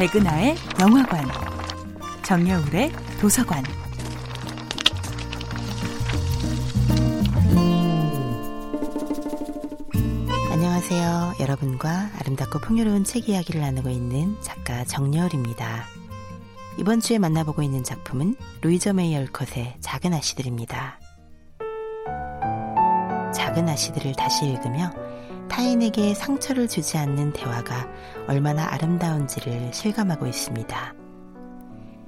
백은하의 0.00 0.56
영화관, 0.80 1.22
정여울의 2.22 2.90
도서관. 3.20 3.62
안녕하세요. 10.50 11.34
여러분과 11.38 12.08
아름답고 12.18 12.60
풍요로운 12.60 13.04
책 13.04 13.28
이야기를 13.28 13.60
나누고 13.60 13.90
있는 13.90 14.38
작가 14.40 14.84
정여울입니다. 14.84 15.84
이번 16.78 17.00
주에 17.00 17.18
만나보고 17.18 17.62
있는 17.62 17.84
작품은 17.84 18.36
루이저 18.62 18.94
메이 18.94 19.14
얼컷의 19.14 19.76
작은 19.80 20.14
아씨들입니다. 20.14 20.98
작은 23.34 23.68
아씨들을 23.68 24.14
다시 24.14 24.46
읽으며 24.46 24.94
타인에게 25.50 26.14
상처를 26.14 26.68
주지 26.68 26.96
않는 26.96 27.32
대화가 27.32 27.88
얼마나 28.28 28.72
아름다운지를 28.72 29.74
실감하고 29.74 30.26
있습니다. 30.26 30.94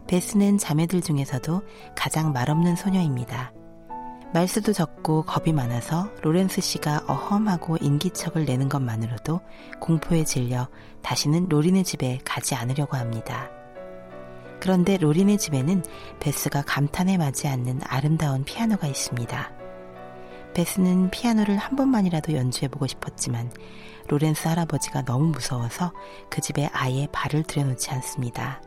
베스는 0.07 0.59
자매들 0.59 1.03
중에서도 1.03 1.63
가장 1.97 2.33
말없는 2.33 2.77
소녀입니다. 2.77 3.53
말수도 4.33 4.73
적고 4.73 5.25
겁이 5.25 5.53
많아서 5.53 6.09
로렌스 6.23 6.63
씨가 6.63 7.05
어험하고 7.07 7.77
인기척을 7.79 8.47
내는 8.47 8.69
것만으로도 8.69 9.41
공포에 9.79 10.25
질려 10.25 10.69
다시는 11.03 11.49
로린의 11.49 11.85
집에 11.85 12.19
가지 12.25 12.55
않으려고 12.55 12.97
합니다. 12.97 13.51
그런데 14.61 14.97
로린의 14.97 15.37
집에는 15.39 15.83
베스가 16.21 16.63
감탄에 16.63 17.19
맞지 17.19 17.49
않는 17.49 17.81
아름다운 17.85 18.45
피아노가 18.45 18.87
있습니다. 18.87 19.62
베스는 20.55 21.11
피아노를 21.11 21.57
한 21.57 21.77
번만이라도 21.77 22.35
연주해보고 22.35 22.87
싶었지만 22.87 23.51
로렌스 24.09 24.49
할아버지가 24.49 25.05
너무 25.05 25.27
무서워서 25.27 25.93
그 26.29 26.41
집에 26.41 26.69
아예 26.73 27.07
발을 27.13 27.45
들여놓지 27.45 27.91
않습니다. 27.91 28.61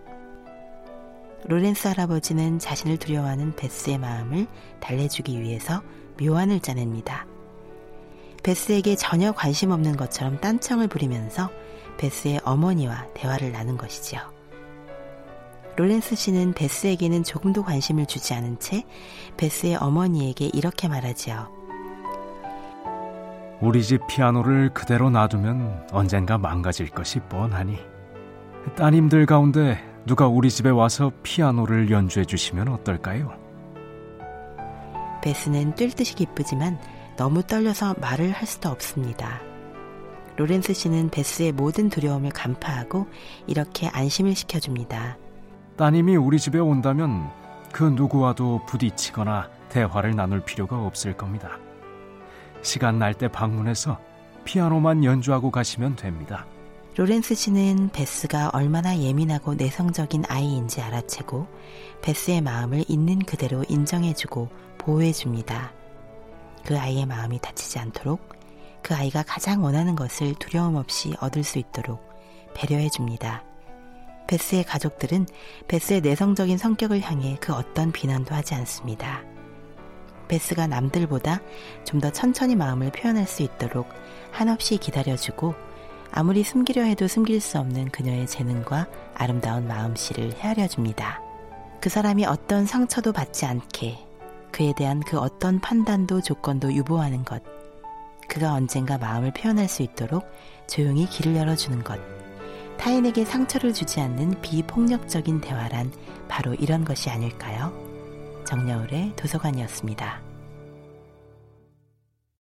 로렌스 1.47 1.88
할아버지는 1.88 2.58
자신을 2.58 2.97
두려워하는 2.97 3.55
베스의 3.55 4.00
마음을 4.00 4.47
달래주기 4.80 5.39
위해서 5.42 5.83
묘안을 6.19 6.59
짜냅니다. 6.61 7.27
베스에게 8.42 8.95
전혀 8.95 9.31
관심 9.31 9.72
없는 9.72 9.95
것처럼 9.95 10.39
딴청을 10.39 10.88
부리면서 10.88 11.49
베스의 11.97 12.42
어머니와 12.44 13.08
대화를 13.14 13.52
나눈 13.52 13.77
것이지요. 13.77 14.22
로렌스 15.77 16.16
씨는 16.16 16.53
베스에게는 16.53 17.23
조금도 17.23 17.64
관심을 17.64 18.05
주지 18.05 18.33
않은 18.33 18.59
채 18.59 18.83
베스의 19.38 19.75
어머니에게 19.75 20.49
이렇게 20.53 20.88
말하지요. 20.88 21.64
우리 23.66 23.81
집 23.81 24.05
피아노를 24.05 24.69
그대로 24.75 25.09
놔두면 25.09 25.88
언젠가 25.91 26.38
망가질 26.38 26.89
것이 26.89 27.19
뻔하니 27.21 27.80
따님들 28.75 29.25
가운데 29.25 29.83
누가 30.05 30.27
우리 30.27 30.52
집에 30.52 30.69
와서 30.69 31.11
피아노를 31.23 31.89
연주해 31.89 32.25
주시면 32.25 32.67
어떨까요? 32.67 33.33
베스는 35.23 35.73
뛸 35.73 35.95
듯이 35.95 36.13
기쁘지만 36.13 36.77
너무 37.17 37.41
떨려서 37.41 37.95
말을 37.99 38.31
할 38.33 38.45
수도 38.45 38.69
없습니다. 38.69 39.41
로렌스 40.36 40.73
씨는 40.73 41.09
베스의 41.09 41.53
모든 41.53 41.89
두려움을 41.89 42.30
간파하고 42.30 43.08
이렇게 43.47 43.88
안심을 43.88 44.36
시켜줍니다. 44.36 45.17
따님이 45.75 46.17
우리 46.17 46.38
집에 46.38 46.59
온다면 46.59 47.31
그 47.71 47.83
누구와도 47.83 48.61
부딪히거나 48.67 49.49
대화를 49.69 50.16
나눌 50.16 50.41
필요가 50.41 50.77
없을 50.86 51.17
겁니다. 51.17 51.58
시간 52.66 52.99
날 52.99 53.13
때 53.13 53.27
방문해서 53.27 53.99
피아노만 54.44 55.03
연주하고 55.03 55.52
가시면 55.52 55.95
됩니다. 55.95 56.45
로렌스 56.97 57.35
씨는 57.35 57.89
베스가 57.89 58.49
얼마나 58.53 58.97
예민하고 58.97 59.53
내성적인 59.53 60.23
아이인지 60.27 60.81
알아채고 60.81 61.47
베스의 62.02 62.42
마음을 62.42 62.83
있는 62.87 63.20
그대로 63.20 63.64
인정해주고 63.67 64.49
보호해줍니다. 64.77 65.73
그 66.65 66.77
아이의 66.77 67.05
마음이 67.05 67.39
다치지 67.39 67.80
않도록 67.80 68.33
그 68.82 68.95
아이가 68.95 69.23
가장 69.23 69.64
원하는 69.64 69.95
것을 69.95 70.36
두려움 70.36 70.76
없이 70.76 71.14
얻을 71.20 71.43
수 71.43 71.59
있도록 71.59 72.02
배려해줍니다. 72.55 73.43
베스의 74.27 74.64
가족들은 74.64 75.27
베스의 75.67 76.02
내성적인 76.02 76.58
성격을 76.58 77.02
향해 77.02 77.37
그 77.39 77.53
어떤 77.53 77.92
비난도 77.92 78.33
하지 78.33 78.55
않습니다. 78.55 79.21
베스가 80.27 80.67
남들보다 80.67 81.41
좀 81.83 81.99
더 81.99 82.09
천천히 82.11 82.55
마음을 82.55 82.91
표현할 82.91 83.25
수 83.25 83.41
있도록 83.43 83.87
한없이 84.31 84.77
기다려주고 84.77 85.55
아무리 86.11 86.43
숨기려 86.43 86.83
해도 86.83 87.08
숨길 87.08 87.41
수 87.41 87.59
없는 87.59 87.89
그녀의 87.89 88.27
재능과 88.27 88.87
아름다운 89.15 89.67
마음씨를 89.67 90.33
헤아려줍니다. 90.33 91.21
그 91.81 91.89
사람이 91.89 92.25
어떤 92.25 92.65
상처도 92.65 93.11
받지 93.11 93.45
않게 93.45 93.97
그에 94.52 94.73
대한 94.77 95.02
그 95.02 95.19
어떤 95.19 95.59
판단도 95.59 96.21
조건도 96.21 96.73
유보하는 96.73 97.25
것. 97.25 97.43
그가 98.27 98.53
언젠가 98.53 98.97
마음을 98.97 99.31
표현할 99.33 99.67
수 99.67 99.83
있도록 99.83 100.25
조용히 100.67 101.05
길을 101.08 101.35
열어주는 101.35 101.83
것. 101.83 101.99
타인에게 102.77 103.25
상처를 103.25 103.73
주지 103.73 103.99
않는 104.02 104.41
비폭력적인 104.41 105.41
대화란 105.41 105.91
바로 106.27 106.53
이런 106.55 106.83
것이 106.85 107.09
아닐까요? 107.09 107.84
정여울의 108.45 109.14
도서관이었습니다. 109.16 110.34